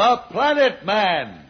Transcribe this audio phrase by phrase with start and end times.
[0.00, 1.44] the Planet Man.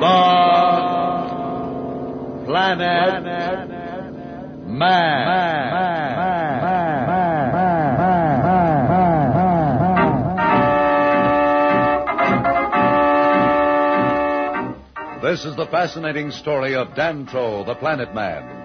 [0.00, 0.16] The
[2.44, 3.22] Planet
[4.66, 5.12] Man.
[15.22, 18.61] This is the fascinating story of Dantro, the Planet Man,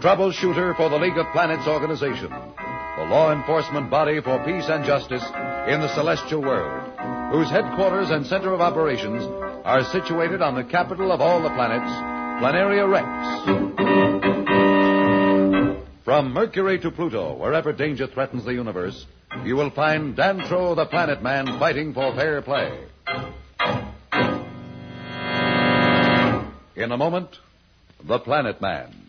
[0.00, 5.24] troubleshooter for the League of Planets organization, the law enforcement body for peace and justice
[5.68, 6.82] in the celestial world,
[7.32, 9.22] whose headquarters and center of operations
[9.64, 11.90] are situated on the capital of all the planets,
[12.40, 13.06] Planeria Rex.
[16.04, 19.06] From Mercury to Pluto, wherever danger threatens the universe,
[19.44, 22.78] you will find Dantro the Planet Man fighting for fair play.
[26.76, 27.30] In a moment,
[28.04, 29.05] the Planet Man.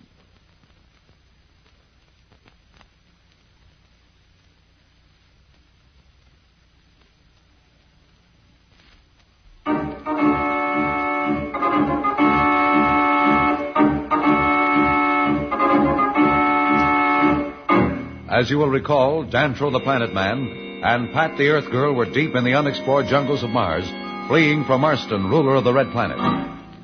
[18.37, 22.35] As you will recall, Dantro the Planet Man and Pat the Earth Girl were deep
[22.35, 23.83] in the unexplored jungles of Mars,
[24.27, 26.19] fleeing from Marston, ruler of the Red Planet.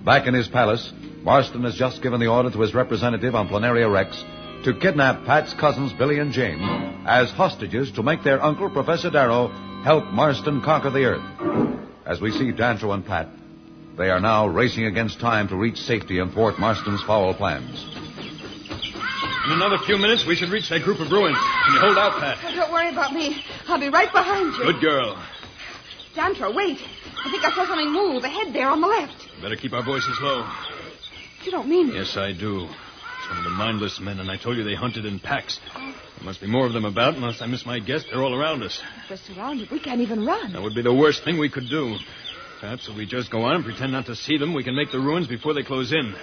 [0.04, 3.88] Back in his palace, Marston has just given the order to his representative on Planeria
[3.88, 4.26] Rex
[4.64, 9.50] to kidnap Pat's cousins Billy and Jane as hostages to make their uncle, Professor Darrow,
[9.84, 11.78] help Marston conquer the Earth.
[12.04, 13.28] As we see Dantro and Pat,
[13.96, 18.03] they are now racing against time to reach safety and thwart Marston's foul plans.
[19.46, 21.38] In another few minutes, we should reach that group of ruins.
[21.66, 22.38] Can you hold out, Pat?
[22.44, 23.44] Oh, don't worry about me.
[23.68, 24.72] I'll be right behind you.
[24.72, 25.22] Good girl.
[26.16, 26.80] Dantro, wait.
[27.26, 29.28] I think I saw something move ahead there on the left.
[29.42, 30.50] Better keep our voices low.
[31.44, 31.96] You don't mean it.
[31.96, 32.70] Yes, I do.
[33.28, 35.60] Some of the mindless men, and I told you they hunted in packs.
[35.76, 38.06] There must be more of them about, unless I miss my guess.
[38.10, 38.82] They're all around us.
[39.04, 40.54] If we're surrounded, we can't even run.
[40.54, 41.98] That would be the worst thing we could do.
[42.62, 44.92] Perhaps if we just go on and pretend not to see them, we can make
[44.92, 46.16] the ruins before they close in.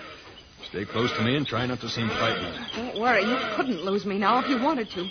[0.70, 2.54] Stay close to me and try not to seem frightened.
[2.76, 3.25] Don't worry.
[3.25, 5.08] You couldn't lose me now if you wanted to.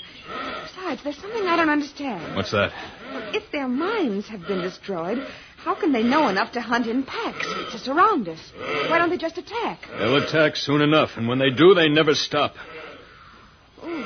[0.63, 2.33] Besides, there's something I don't understand.
[2.33, 2.71] What's that?
[3.11, 5.17] Well, if their minds have been destroyed,
[5.57, 8.39] how can they know enough to hunt in packs to surround us?
[8.57, 9.81] Why don't they just attack?
[9.97, 12.55] They'll attack soon enough, and when they do, they never stop.
[13.83, 14.05] Ooh,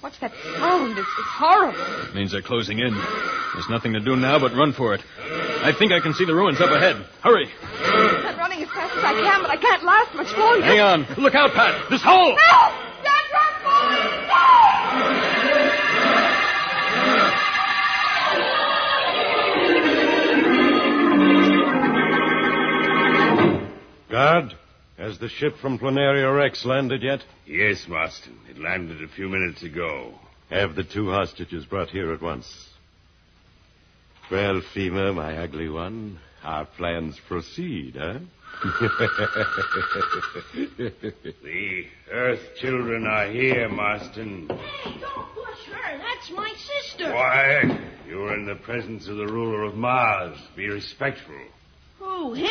[0.00, 0.92] what's that sound?
[0.92, 2.08] It's, it's horrible.
[2.08, 2.94] It means they're closing in.
[2.94, 5.02] There's nothing to do now but run for it.
[5.18, 6.96] I think I can see the ruins up ahead.
[7.22, 7.50] Hurry.
[9.02, 10.64] I'm running as fast as I can, but I can't last much longer.
[10.64, 11.06] Hang on.
[11.18, 11.90] Look out, Pat.
[11.90, 12.30] This hole.
[12.30, 12.72] No!
[13.02, 13.80] Don't run for!
[14.28, 14.46] No!
[24.10, 24.54] Guard,
[24.98, 27.20] has the ship from Planeria Rex landed yet?
[27.46, 28.38] Yes, Marston.
[28.48, 30.14] It landed a few minutes ago.
[30.50, 32.68] Have the two hostages brought here at once.
[34.30, 38.18] Well, Fema, my ugly one, our plans proceed, huh?
[41.42, 44.48] The Earth children are here, Marston.
[44.48, 45.98] Hey, don't push her.
[45.98, 47.10] That's my sister.
[47.10, 47.80] Quiet.
[48.06, 50.36] You're in the presence of the ruler of Mars.
[50.56, 51.34] Be respectful.
[51.98, 52.48] Who, him?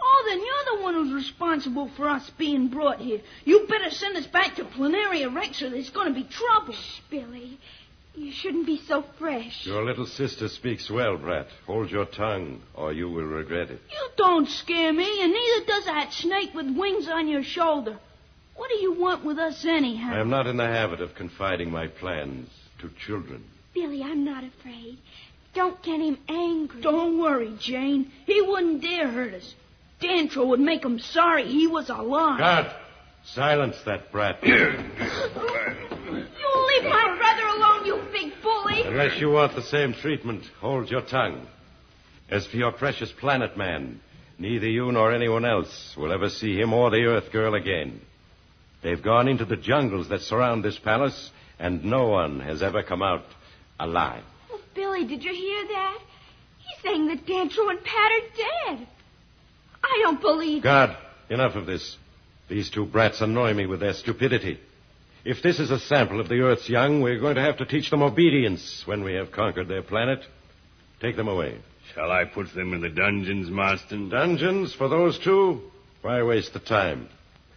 [0.00, 3.20] Oh, then you're the one who's responsible for us being brought here.
[3.44, 6.74] You better send us back to Planeria Rex or there's going to be trouble.
[7.10, 7.58] Billy,
[8.16, 9.64] you shouldn't be so fresh.
[9.66, 11.48] Your little sister speaks well, Brat.
[11.66, 13.80] Hold your tongue, or you will regret it.
[13.90, 17.98] You don't scare me, and neither does that snake with wings on your shoulder.
[18.56, 20.14] What do you want with us anyhow?
[20.14, 22.48] I am not in the habit of confiding my plans
[22.80, 23.44] to children.
[23.74, 24.98] Billy, I'm not afraid.
[25.54, 26.80] Don't get him angry.
[26.80, 28.10] Don't worry, Jane.
[28.24, 29.54] He wouldn't dare hurt us.
[30.00, 32.38] Dantro would make him sorry he was alive.
[32.38, 32.66] Guard!
[33.24, 34.38] Silence that brat.
[36.06, 38.75] You leave my brother alone, you big bully.
[38.86, 41.48] Unless you want the same treatment, hold your tongue.
[42.30, 44.00] As for your precious planet man,
[44.38, 48.00] neither you nor anyone else will ever see him or the Earth girl again.
[48.82, 53.02] They've gone into the jungles that surround this palace, and no one has ever come
[53.02, 53.24] out
[53.80, 54.22] alive.
[54.52, 55.98] Oh, Billy, did you hear that?
[56.58, 58.86] He's saying that Dantro and Pat are dead.
[59.82, 60.62] I don't believe it.
[60.62, 60.96] Guard,
[61.28, 61.96] enough of this.
[62.48, 64.60] These two brats annoy me with their stupidity.
[65.28, 67.90] If this is a sample of the Earth's young, we're going to have to teach
[67.90, 70.20] them obedience when we have conquered their planet.
[71.00, 71.58] Take them away.
[71.92, 74.08] Shall I put them in the dungeons, Marston?
[74.08, 75.62] Dungeons for those two?
[76.02, 77.08] Why waste the time?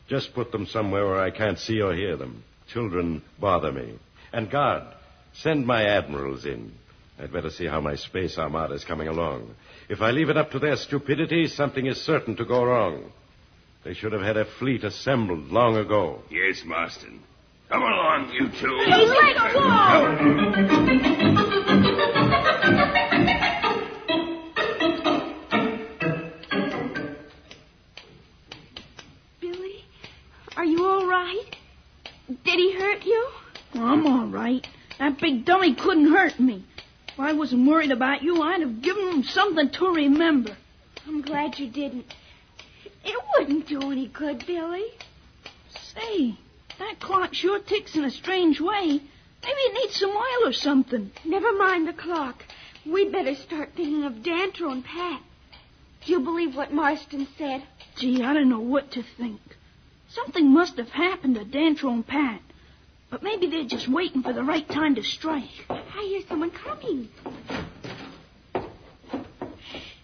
[0.08, 2.44] Just put them somewhere where I can't see or hear them.
[2.74, 4.00] Children bother me.
[4.34, 4.92] And guard,
[5.34, 6.72] send my admirals in.
[7.20, 9.54] I'd better see how my space armada is coming along.
[9.90, 13.12] If I leave it up to their stupidity, something is certain to go wrong.
[13.84, 16.24] They should have had a fleet assembled long ago.
[16.32, 17.22] Yes, Marston.
[17.70, 18.80] Come along, you two.
[18.88, 20.80] Hey, let go!
[29.40, 29.86] Billy,
[30.58, 31.46] are you all right?
[32.28, 33.28] Did he hurt you?
[33.76, 34.66] I'm all right.
[34.98, 36.66] That big dummy couldn't hurt me.
[37.10, 40.58] If I wasn't worried about you, I'd have given him something to remember.
[41.08, 42.12] I'm glad you didn't.
[43.04, 44.86] It wouldn't do any good, Billy.
[45.94, 46.36] Say,
[46.80, 49.02] that clock sure ticks in a strange way.
[49.44, 51.12] Maybe it needs some oil or something.
[51.26, 52.44] Never mind the clock.
[52.86, 55.22] We'd better start thinking of Dantro and Pat.
[56.06, 57.64] Do you believe what Marston said?
[57.96, 59.42] Gee, I don't know what to think.
[60.10, 62.42] Something must have happened to Dantro and Pat.
[63.10, 65.66] But maybe they're just waiting for the right time to strike.
[65.70, 67.10] I hear someone coming.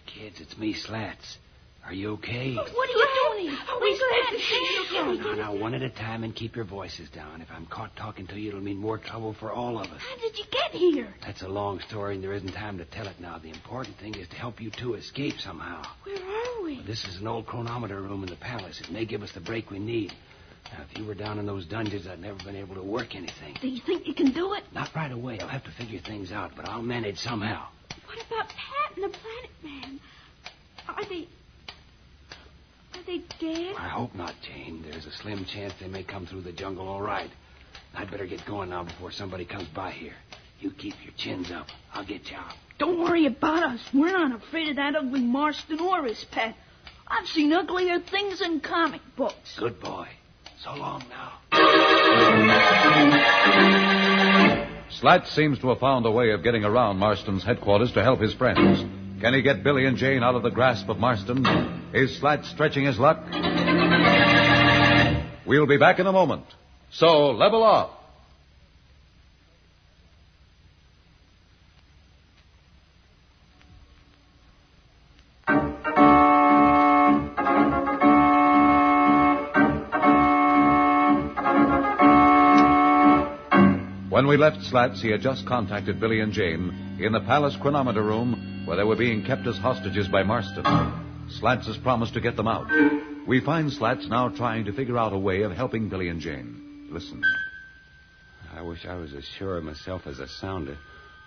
[0.06, 1.38] Kids, it's me, Slats.
[1.86, 2.54] Are you okay?
[2.54, 3.58] What are you doing here?
[3.68, 5.36] Are we glad to see you.
[5.36, 7.40] Now, now, one at a time and keep your voices down.
[7.40, 10.00] If I'm caught talking to you, it'll mean more trouble for all of us.
[10.00, 11.14] How did you get here?
[11.24, 13.38] That's a long story, and there isn't time to tell it now.
[13.38, 15.84] The important thing is to help you two escape somehow.
[16.02, 16.82] Where are we?
[16.82, 18.80] This is an old chronometer room in the palace.
[18.80, 20.12] It may give us the break we need.
[20.72, 23.54] Now, if you were down in those dungeons, I'd never been able to work anything.
[23.60, 24.64] Do you think you can do it?
[24.74, 25.38] Not right away.
[25.38, 27.68] I'll have to figure things out, but I'll manage somehow.
[28.06, 30.00] What about Pat and the Planet Man?
[30.88, 31.28] Are they.
[33.06, 33.76] Are they dead?
[33.78, 34.84] I hope not, Jane.
[34.88, 37.30] There's a slim chance they may come through the jungle all right.
[37.94, 40.14] I'd better get going now before somebody comes by here.
[40.60, 41.68] You keep your chins up.
[41.92, 42.54] I'll get you out.
[42.78, 43.80] Don't worry about us.
[43.94, 46.56] We're not afraid of that ugly Marston or his pet.
[47.06, 49.56] I've seen uglier things in comic books.
[49.58, 50.08] Good boy.
[50.64, 51.34] So long now.
[54.90, 58.34] Slat seems to have found a way of getting around Marston's headquarters to help his
[58.34, 59.05] friends.
[59.20, 61.46] Can he get Billy and Jane out of the grasp of Marston?
[61.94, 63.18] Is Slat stretching his luck?
[65.46, 66.44] We'll be back in a moment.
[66.90, 67.90] So level off.
[84.10, 88.02] When we left Slats, he had just contacted Billy and Jane in the palace chronometer
[88.02, 90.64] room where they were being kept as hostages by Marston.
[91.28, 92.66] Slats has promised to get them out.
[93.26, 96.88] We find Slats now trying to figure out a way of helping Billy and Jane.
[96.90, 97.20] Listen.
[98.54, 100.78] I wish I was as sure of myself as a sounder,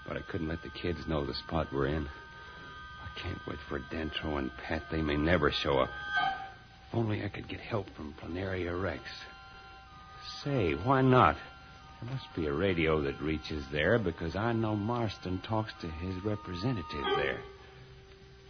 [0.07, 2.07] but I couldn't let the kids know the spot we're in.
[2.07, 4.83] I can't wait for Dantro and Pat.
[4.91, 5.89] They may never show up.
[6.87, 9.03] If only I could get help from Planeria Rex.
[10.43, 11.35] Say, why not?
[12.01, 16.23] There must be a radio that reaches there because I know Marston talks to his
[16.23, 17.39] representative there.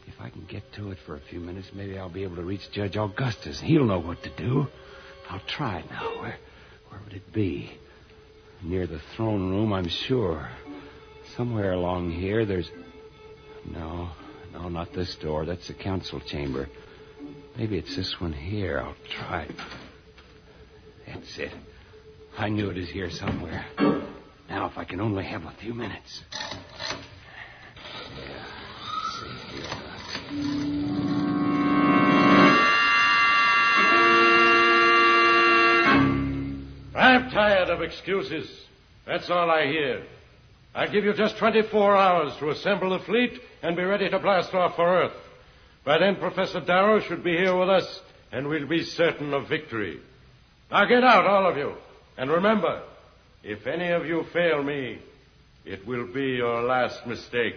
[0.07, 2.43] If I can get to it for a few minutes, maybe I'll be able to
[2.43, 3.59] reach Judge Augustus.
[3.59, 4.67] He'll know what to do.
[5.29, 6.21] I'll try now.
[6.21, 6.37] Where,
[6.89, 7.71] where would it be?
[8.61, 10.49] Near the throne room, I'm sure.
[11.37, 12.69] Somewhere along here, there's.
[13.65, 14.09] No,
[14.51, 15.45] no, not this door.
[15.45, 16.67] That's the council chamber.
[17.57, 18.79] Maybe it's this one here.
[18.79, 19.47] I'll try.
[21.07, 21.51] That's it.
[22.39, 23.65] I knew it was here somewhere.
[24.49, 26.23] Now, if I can only have a few minutes.
[36.95, 38.49] I'm tired of excuses.
[39.05, 40.03] That's all I hear.
[40.73, 44.53] I give you just 24 hours to assemble the fleet and be ready to blast
[44.53, 45.17] off for Earth.
[45.83, 47.99] By then, Professor Darrow should be here with us,
[48.31, 49.99] and we'll be certain of victory.
[50.71, 51.75] Now get out, all of you.
[52.19, 52.83] And remember,
[53.43, 54.99] if any of you fail me,
[55.63, 57.55] it will be your last mistake.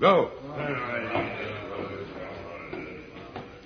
[0.00, 0.32] Go.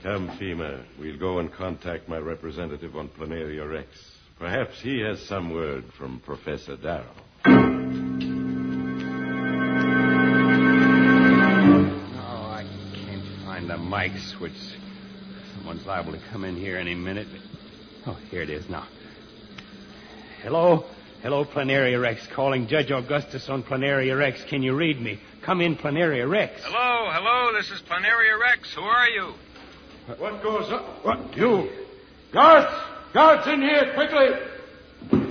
[0.02, 0.84] Come, FEMA.
[1.00, 3.88] We'll go and contact my representative on Planeria Rex.
[4.38, 7.06] Perhaps he has some word from Professor Darrow.
[7.46, 7.50] Oh,
[12.50, 14.76] I can't find the mic switch.
[15.54, 17.28] Someone's liable to come in here any minute.
[18.06, 18.86] Oh, here it is now.
[20.42, 20.84] Hello?
[21.22, 22.26] Hello, Planeria Rex.
[22.34, 24.42] Calling Judge Augustus on Planeria Rex.
[24.48, 25.20] Can you read me?
[25.42, 26.60] Come in, Planeria Rex.
[26.64, 28.74] Hello, hello, this is Planeria Rex.
[28.74, 29.34] Who are you?
[30.18, 31.04] What goes up?
[31.04, 31.36] What?
[31.36, 31.70] You.
[32.32, 32.74] Guards!
[33.14, 35.30] Guards in here, quickly!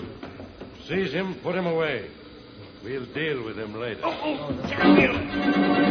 [0.87, 2.09] Seize him, put him away.
[2.81, 3.99] We'll deal with him later.
[4.05, 5.90] Oh, oh, Pat.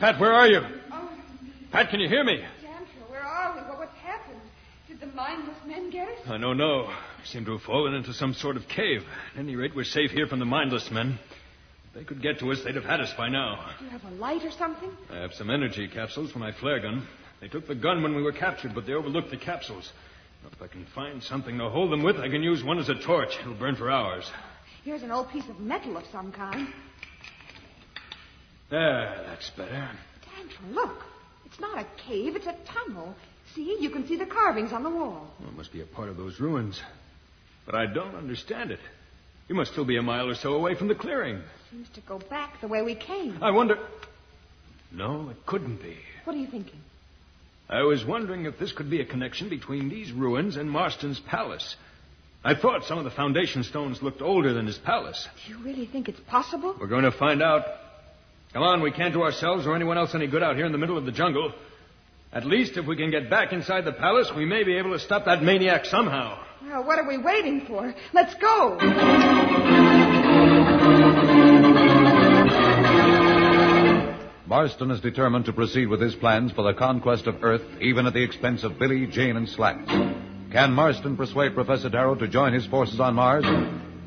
[0.00, 0.60] Pat, where are you?
[0.90, 1.10] Oh.
[1.72, 2.38] Pat, can you hear me?
[2.64, 3.60] Dantro, where are we?
[3.68, 4.40] What, what's happened?
[4.88, 6.18] Did the mindless men get us?
[6.26, 6.86] I don't know.
[6.86, 9.02] We seem to have fallen into some sort of cave.
[9.34, 11.18] At any rate, we're safe here from the mindless men.
[11.88, 13.72] If they could get to us, they'd have had us by now.
[13.78, 14.90] Do you have a light or something?
[15.10, 17.06] I have some energy capsules for my flare gun.
[17.42, 19.92] They took the gun when we were captured, but they overlooked the capsules.
[20.50, 22.94] If I can find something to hold them with, I can use one as a
[22.94, 23.36] torch.
[23.38, 24.24] It'll burn for hours.
[24.82, 26.68] Here's an old piece of metal of some kind.
[28.70, 29.90] There, that's better.
[30.24, 31.02] Dantro, look.
[31.46, 33.14] It's not a cave, it's a tunnel.
[33.54, 35.28] See, you can see the carvings on the wall.
[35.40, 36.80] Well, it must be a part of those ruins.
[37.66, 38.78] But I don't understand it.
[39.48, 41.42] You must still be a mile or so away from the clearing.
[41.72, 43.42] Seems to go back the way we came.
[43.42, 43.78] I wonder.
[44.92, 45.96] No, it couldn't be.
[46.24, 46.78] What are you thinking?
[47.68, 51.76] I was wondering if this could be a connection between these ruins and Marston's palace.
[52.44, 55.28] I thought some of the foundation stones looked older than his palace.
[55.46, 56.76] Do you really think it's possible?
[56.80, 57.64] We're going to find out.
[58.52, 60.78] Come on, we can't do ourselves or anyone else any good out here in the
[60.78, 61.52] middle of the jungle.
[62.32, 64.98] At least if we can get back inside the palace, we may be able to
[64.98, 66.36] stop that maniac somehow.
[66.62, 67.94] Well, what are we waiting for?
[68.12, 68.76] Let's go.
[74.46, 78.14] Marston is determined to proceed with his plans for the conquest of Earth, even at
[78.14, 79.88] the expense of Billy, Jane, and Slats.
[80.50, 83.44] Can Marston persuade Professor Darrow to join his forces on Mars?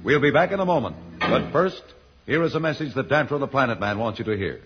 [0.03, 0.97] We'll be back in a moment.
[1.19, 1.81] But first,
[2.25, 4.61] here is a message that Dantro the Planet Man wants you to hear.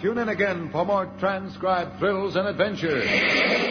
[0.00, 3.61] Tune in again for more transcribed thrills and adventures.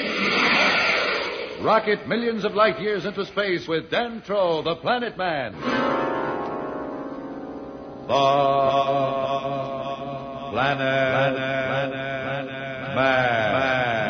[1.64, 5.54] Rocket millions of light years into space with Dantro, the Planet Man.
[5.54, 5.60] The
[10.52, 11.38] Planet,
[12.96, 14.01] Man.